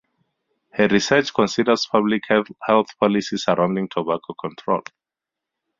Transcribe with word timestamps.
Her 0.73 0.87
research 0.87 1.31
considers 1.31 1.85
public 1.85 2.23
health 2.27 2.87
policy 2.99 3.37
surrounding 3.37 3.87
tobacco 3.87 4.33
control. 4.33 4.81